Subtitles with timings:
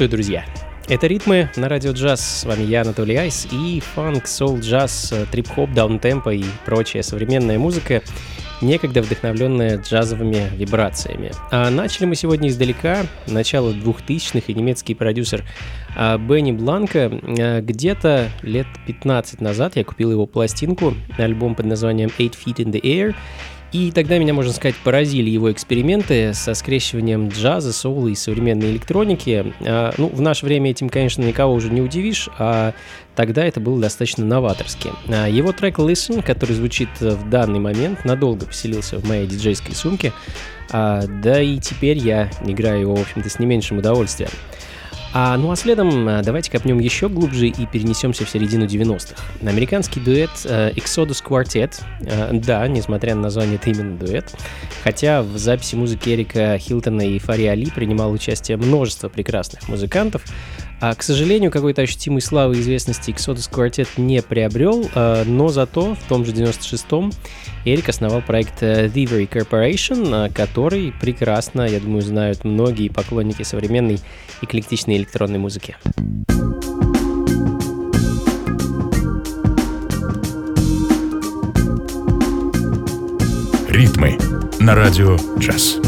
[0.00, 0.44] Приветствую, друзья!
[0.88, 2.22] Это «Ритмы» на радио джаз.
[2.22, 8.00] С вами я, Анатолий Айс, и фанк, соул, джаз, трип-хоп, даунтемпо и прочая современная музыка,
[8.62, 11.32] некогда вдохновленная джазовыми вибрациями.
[11.50, 15.44] А начали мы сегодня издалека, начало 2000-х, и немецкий продюсер
[15.94, 17.12] а, Бенни Бланка.
[17.38, 22.72] А, где-то лет 15 назад я купил его пластинку, альбом под названием «Eight Feet in
[22.72, 23.14] the Air»,
[23.72, 29.52] и тогда меня, можно сказать, поразили его эксперименты со скрещиванием джаза, соула и современной электроники.
[29.60, 32.74] А, ну, в наше время этим, конечно, никого уже не удивишь, а
[33.14, 34.90] тогда это было достаточно новаторски.
[35.08, 40.12] А, его трек Listen, который звучит в данный момент, надолго поселился в моей диджейской сумке,
[40.72, 44.30] а, да и теперь я играю его, в общем-то, с не меньшим удовольствием.
[45.12, 49.20] А, ну а следом э, давайте копнем еще глубже и перенесемся в середину 90-х.
[49.42, 54.32] Американский дуэт э, Exodus Quartet, э, да, несмотря на название, это именно дуэт,
[54.84, 60.22] хотя в записи музыки Эрика Хилтона и Фари Али принимало участие множество прекрасных музыкантов,
[60.80, 65.94] а, к сожалению, какой-то ощутимой славы и известности Exodus Quartet не приобрел, а, но зато
[65.94, 67.12] в том же 96-м
[67.66, 73.98] Эрик основал проект э, Thievery Corporation, а, который прекрасно, я думаю, знают многие поклонники современной
[74.40, 75.76] эклектичной электронной музыки.
[83.68, 84.18] Ритмы
[84.58, 85.78] на радио джаз.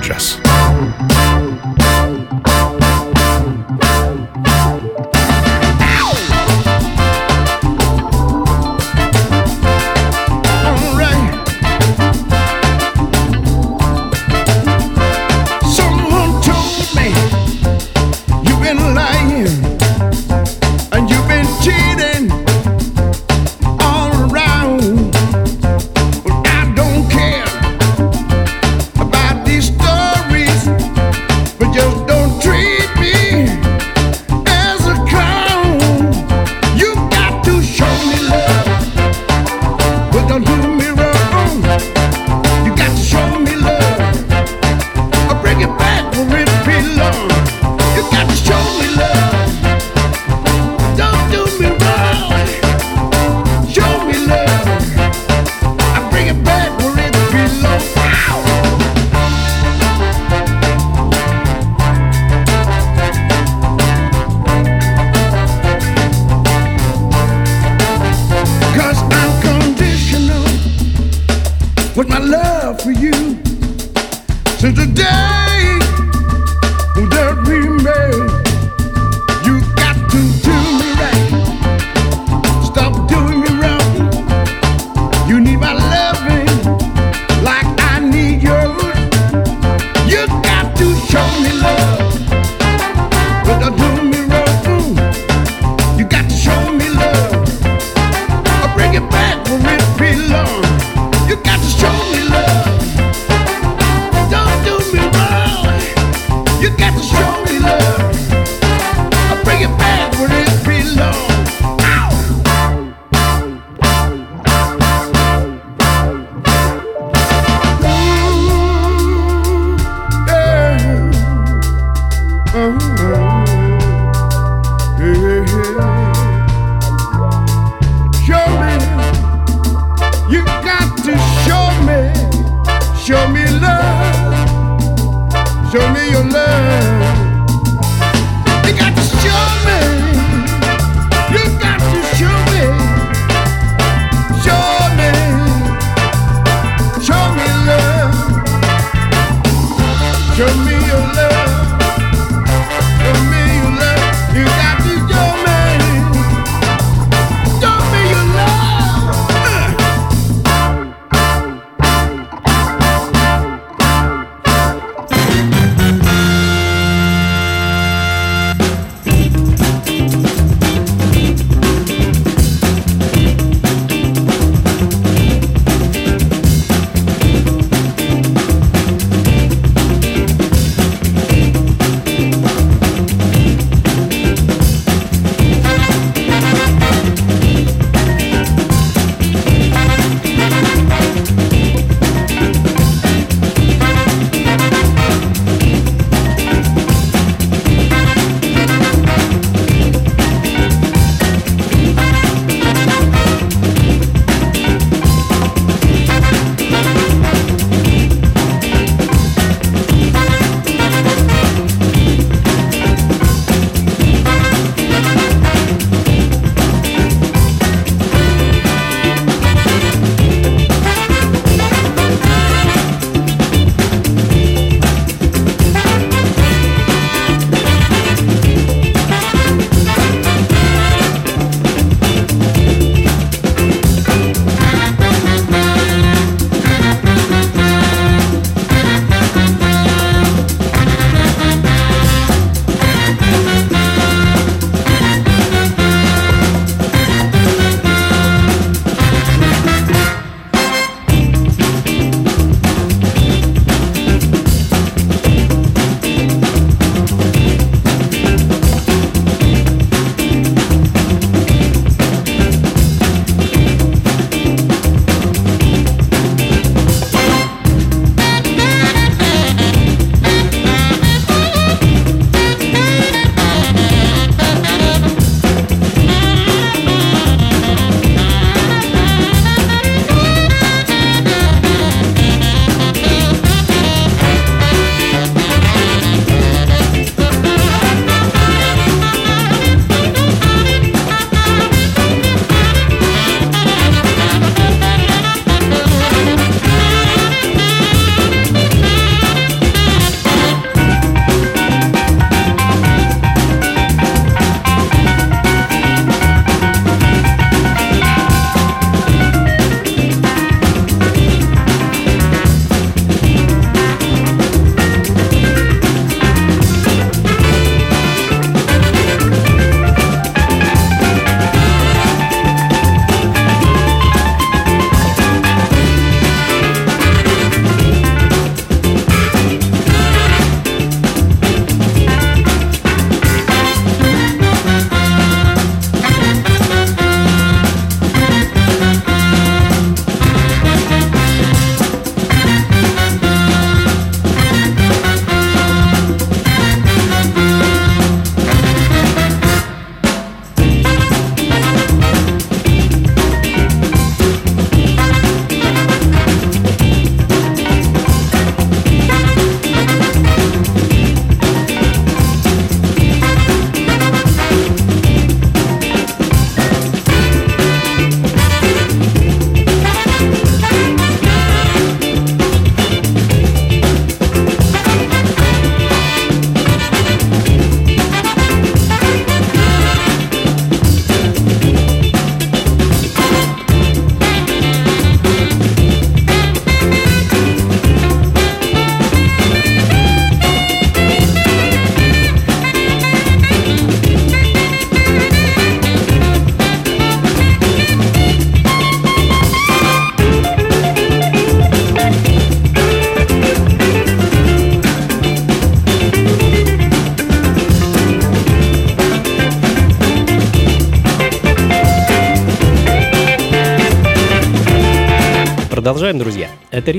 [0.00, 1.19] address.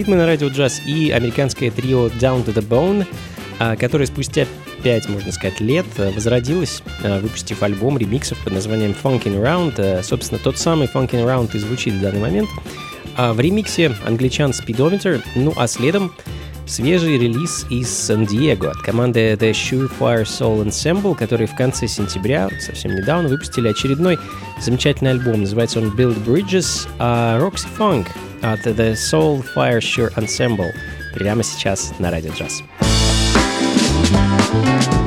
[0.01, 3.05] Ритмы на радио джаз и американское трио Down to the Bone,
[3.59, 4.47] а, которое спустя
[4.81, 10.01] пять, можно сказать, лет а, возродилось, а, выпустив альбом ремиксов под названием Funkin' Around.
[10.01, 12.49] Собственно, тот самый Funkin' Around и звучит в данный момент.
[13.15, 16.11] В ремиксе англичан Speedometer, ну а следом
[16.65, 22.95] свежий релиз из Сан-Диего от команды The Surefire Soul Ensemble, которые в конце сентября, совсем
[22.95, 24.17] недавно, выпустили очередной
[24.59, 25.41] замечательный альбом.
[25.41, 28.07] Называется он Build Bridges, а Roxy Funk
[28.41, 30.73] от The Soul Fire Sure Ensemble
[31.13, 32.63] прямо сейчас на Радио Джаз.
[34.51, 35.00] на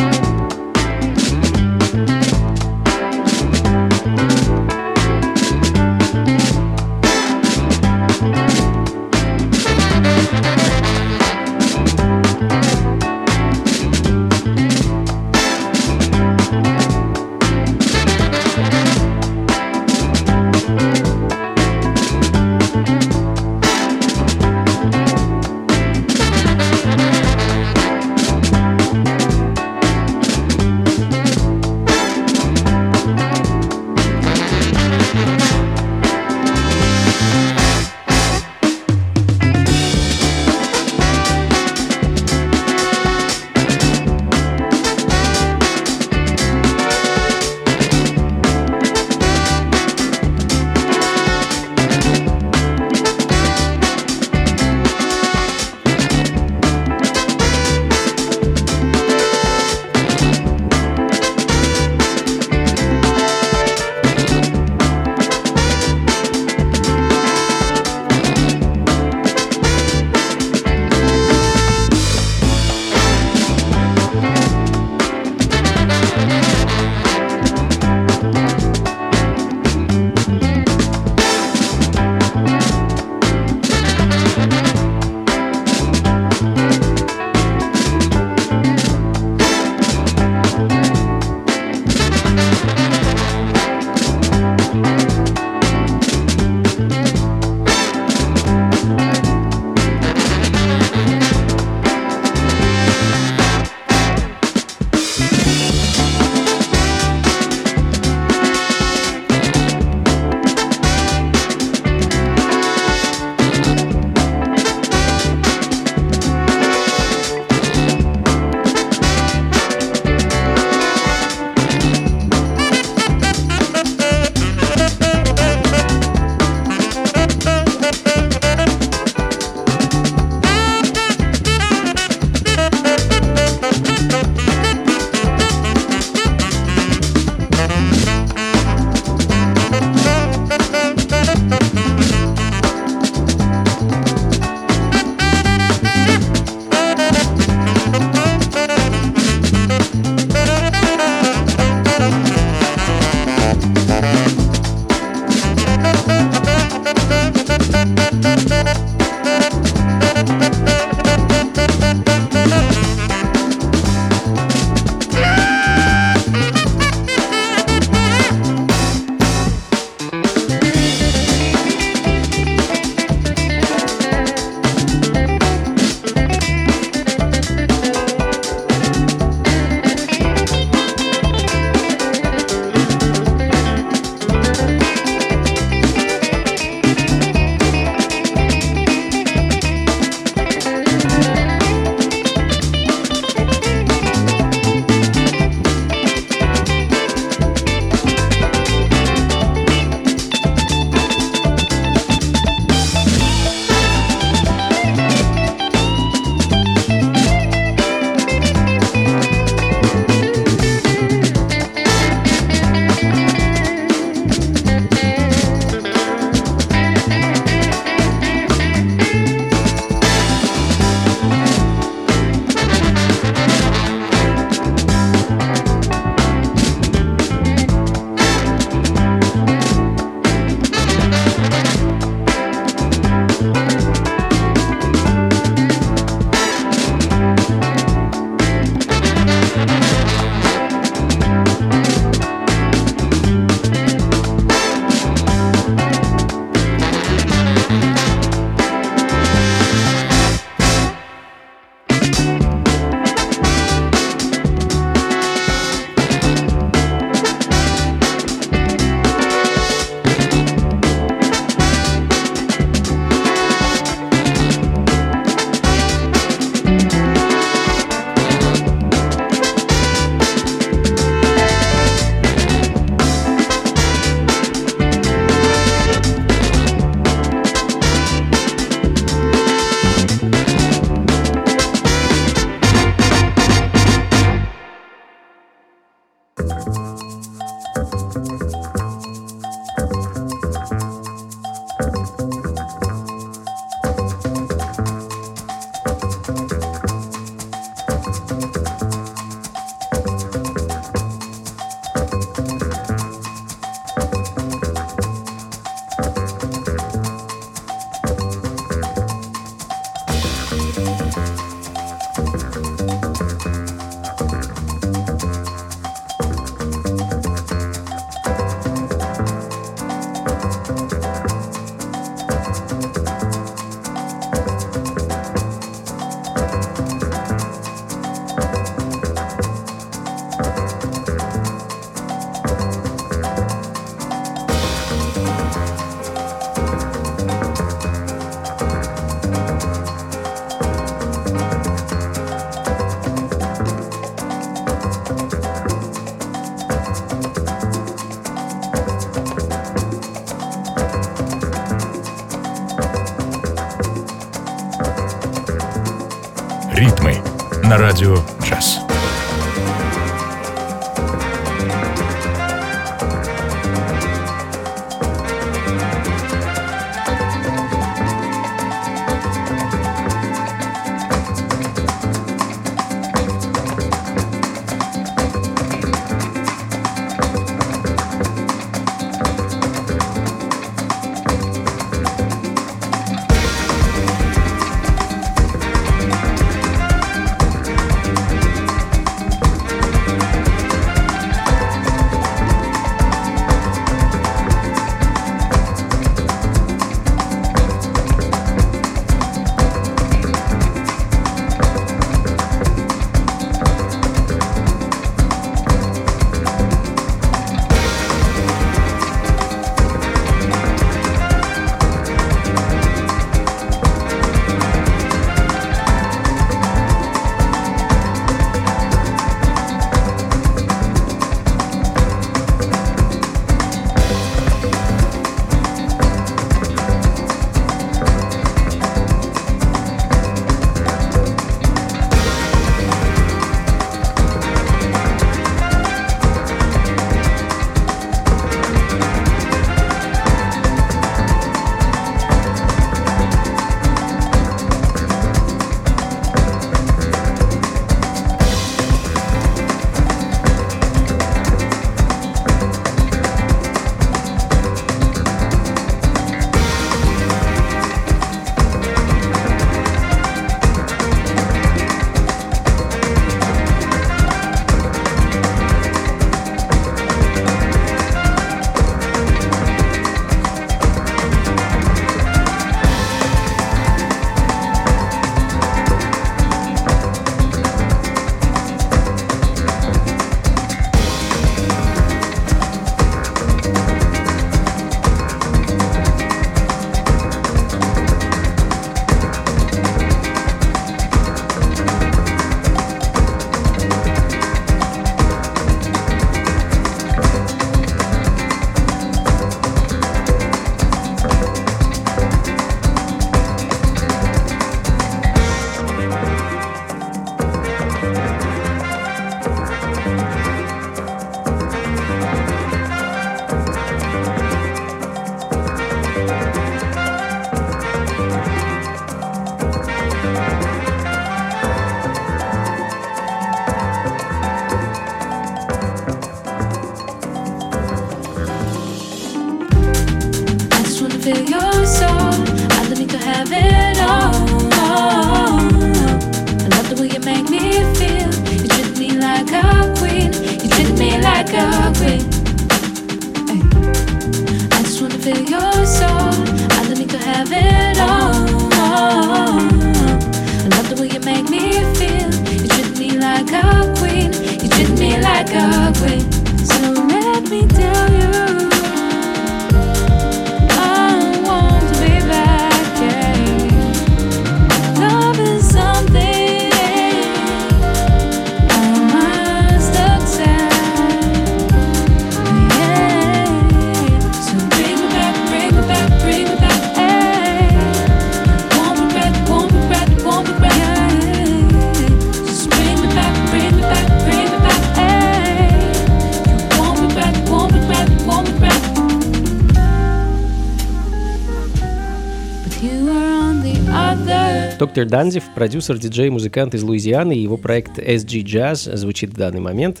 [594.98, 599.60] Доктор Данзив, продюсер, диджей, музыкант из Луизианы, и его проект SG Jazz звучит в данный
[599.60, 600.00] момент.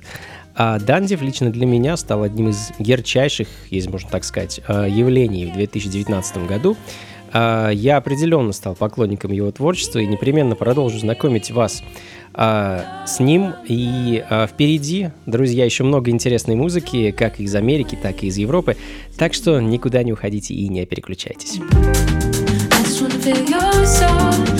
[0.56, 5.46] А Данзив лично для меня стал одним из ярчайших, если можно так сказать, а, явлений
[5.46, 6.76] в 2019 году.
[7.32, 11.84] А, я определенно стал поклонником его творчества и непременно продолжу знакомить вас
[12.34, 13.54] а, с ним.
[13.68, 18.76] И впереди, друзья, еще много интересной музыки, как из Америки, так и из Европы.
[19.16, 21.60] Так что никуда не уходите и не переключайтесь.
[22.72, 24.57] I just wanna feel your soul.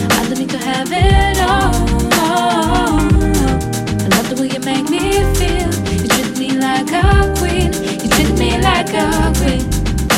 [8.88, 10.14] Like a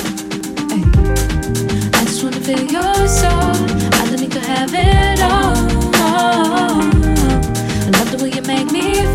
[8.81, 9.15] queen.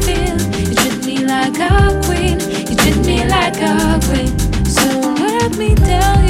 [0.70, 4.66] You treat me like a queen, it shouldn't like a queen.
[4.68, 6.25] So let me tell you.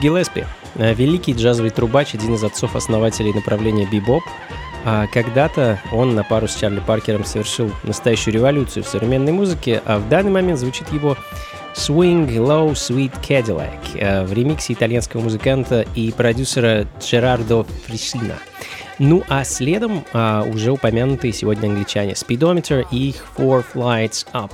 [0.00, 0.44] Гиллеспи,
[0.76, 4.22] э, великий джазовый трубач, один из отцов-основателей направления бибоп.
[4.84, 9.98] А когда-то он на пару с Чарли Паркером совершил настоящую революцию в современной музыке, а
[9.98, 11.16] в данный момент звучит его
[11.74, 18.36] Swing Low Sweet Cadillac э, в ремиксе итальянского музыканта и продюсера Джерардо Фрисина.
[18.98, 24.50] Ну а следом а, уже упомянутые сегодня англичане Speedometer и их Four Flights Up.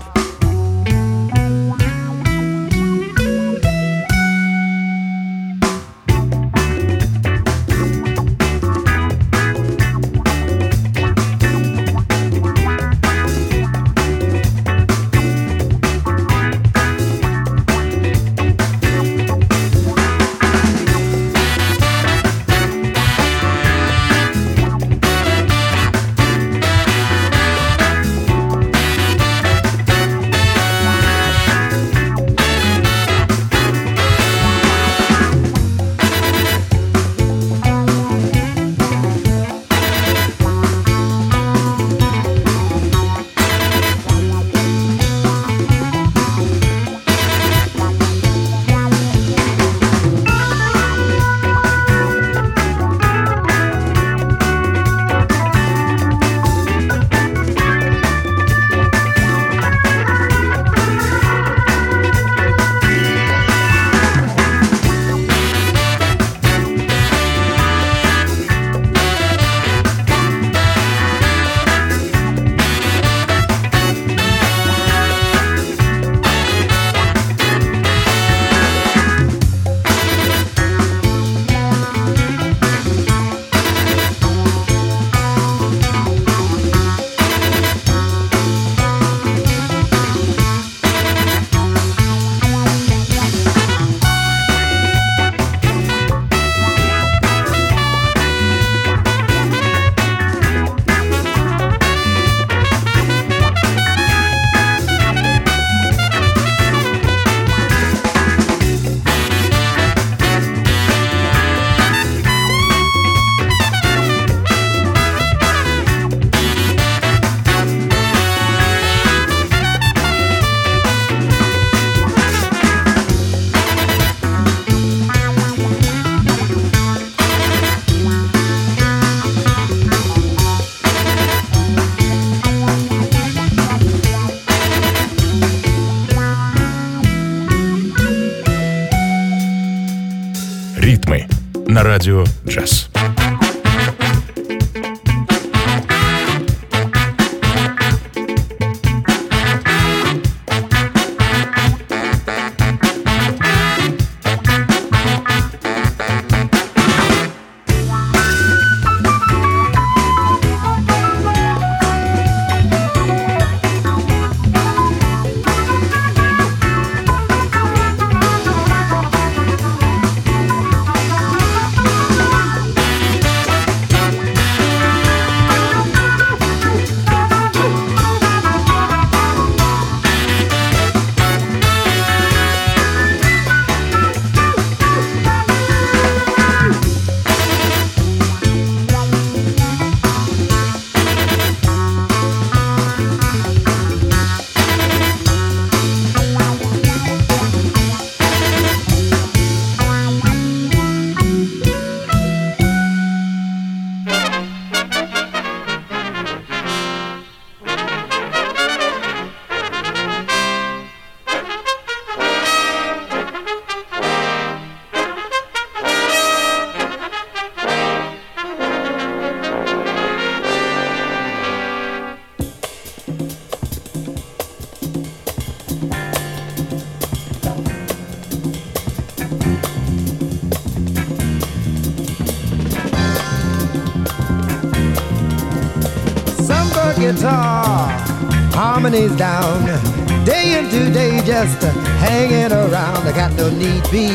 [241.47, 243.07] Just hanging around.
[243.07, 244.09] I got no need be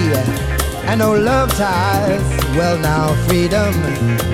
[0.85, 2.21] and no love ties.
[2.55, 3.73] Well, now freedom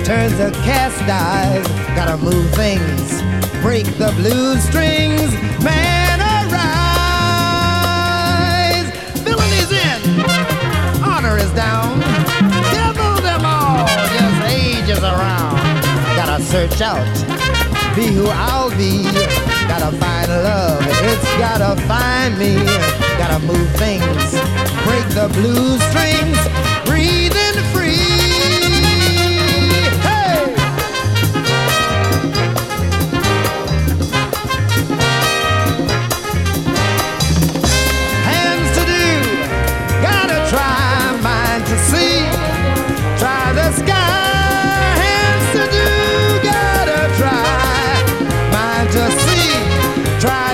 [0.04, 1.64] turns to cast dive.
[1.94, 3.22] Gotta move things,
[3.62, 5.32] break the blue strings.
[5.62, 6.58] Man, arise!
[9.22, 10.20] Villain is in,
[11.02, 12.00] honor is down.
[12.72, 15.56] Devil them all, just ages around.
[16.16, 17.06] Gotta search out
[17.98, 19.47] be who I'll be.
[19.68, 22.56] Gotta find love, it's gotta find me.
[23.18, 24.30] Gotta move things,
[24.86, 26.38] break the blues strings,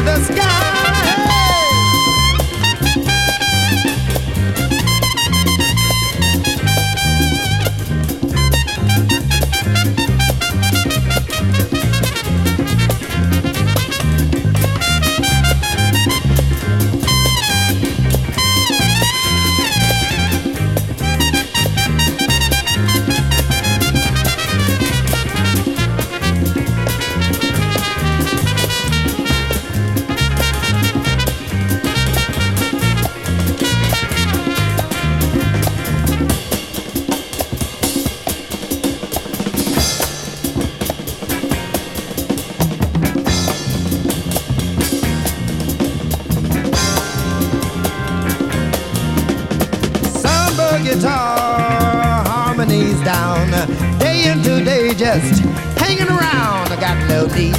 [0.04, 0.73] the sky.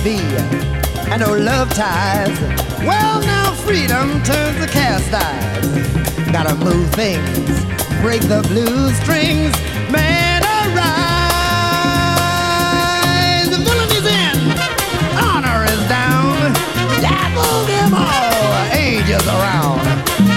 [0.05, 0.21] Be
[1.09, 2.39] and no love ties.
[2.85, 5.65] Well, now freedom turns the cast eyes.
[6.31, 7.65] Gotta move things,
[8.03, 9.51] break the blue strings.
[9.89, 11.09] Man, arise.
[13.49, 14.37] The villain is in,
[15.17, 16.53] honor is down.
[17.01, 19.81] Devil them all, angels around.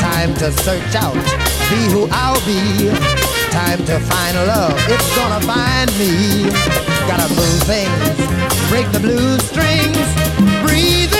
[0.01, 1.21] Time to search out,
[1.69, 2.89] be who I'll be.
[3.51, 6.88] Time to find love, it's gonna find me.
[7.09, 9.97] Gotta move things, break the blues strings,
[10.61, 11.18] breathing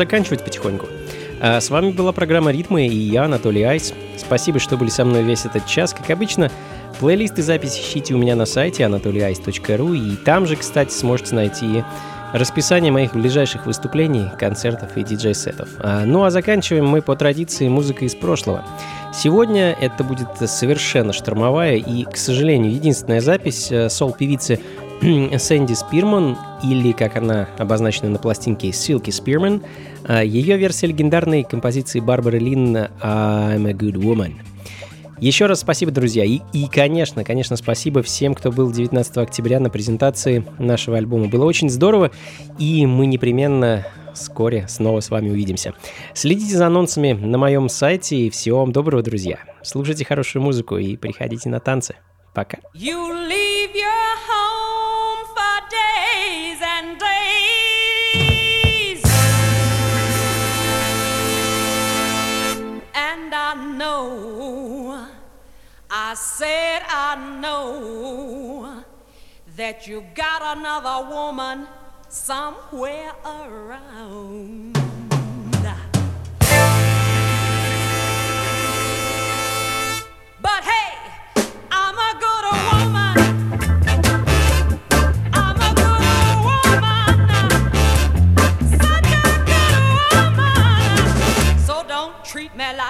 [0.00, 0.86] заканчивать потихоньку.
[1.42, 3.92] А, С вами была программа «Ритмы» и я, Анатолий Айс.
[4.16, 5.92] Спасибо, что были со мной весь этот час.
[5.92, 6.50] Как обычно,
[7.00, 11.84] плейлист и записи ищите у меня на сайте anatolyice.ru и там же, кстати, сможете найти
[12.32, 15.68] расписание моих ближайших выступлений, концертов и диджей-сетов.
[15.80, 18.64] А, Ну а заканчиваем мы по традиции музыкой из прошлого.
[19.12, 24.60] Сегодня это будет совершенно штормовая и, к сожалению, единственная запись э, сол-певицы
[25.38, 29.62] Сэнди Спирман, или, как она обозначена на пластинке, Силки Спирман,
[30.08, 34.34] ее версия легендарной композиции Барбары Лин «I'm a good woman».
[35.20, 36.24] Еще раз спасибо, друзья.
[36.24, 41.28] И, и, конечно, конечно, спасибо всем, кто был 19 октября на презентации нашего альбома.
[41.28, 42.10] Было очень здорово,
[42.58, 45.74] и мы непременно вскоре снова с вами увидимся.
[46.14, 49.40] Следите за анонсами на моем сайте, и всего вам доброго, друзья.
[49.62, 51.96] Слушайте хорошую музыку и приходите на танцы.
[52.34, 52.58] Пока.
[52.74, 54.69] You leave your home
[66.10, 68.82] I said, I know
[69.54, 71.68] that you got another woman
[72.08, 74.72] somewhere around.
[80.42, 80.98] But hey,
[81.70, 82.90] I'm a good woman.
[92.24, 92.89] treat me like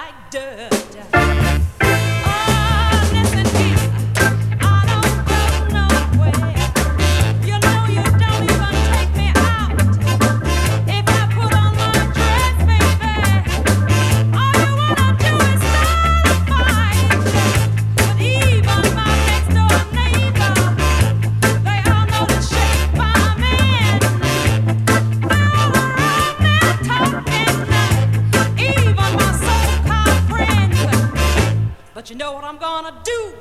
[32.01, 33.40] but you know what I'm gonna do?